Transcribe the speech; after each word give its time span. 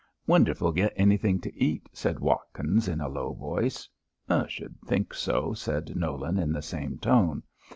"Wonder 0.25 0.51
if 0.51 0.61
we'll 0.61 0.71
git 0.71 0.93
anythin' 0.95 1.41
to 1.41 1.55
eat," 1.55 1.87
said 1.93 2.19
Watkins, 2.19 2.87
in 2.87 3.01
a 3.01 3.07
low 3.07 3.33
voice. 3.33 3.87
"Should 4.47 4.81
think 4.83 5.13
so," 5.13 5.53
said 5.53 5.95
Nolan, 5.95 6.39
in 6.39 6.51
the 6.51 6.63
same 6.63 6.97
tone. 6.97 7.43